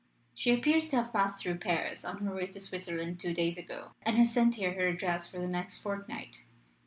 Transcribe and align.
"She 0.33 0.51
appears 0.51 0.89
to 0.89 0.95
have 0.95 1.13
passed 1.13 1.37
through 1.37 1.59
Paris 1.59 2.03
on 2.03 2.17
her 2.25 2.33
way 2.35 2.47
to 2.47 2.59
Switzerland 2.59 3.19
two 3.19 3.35
days 3.35 3.55
ago, 3.59 3.91
and 4.01 4.17
has 4.17 4.33
sent 4.33 4.55
here 4.55 4.73
her 4.73 4.87
address 4.87 5.27
for 5.27 5.37
the 5.39 5.47
next 5.47 5.77
fortnight. 5.77 6.43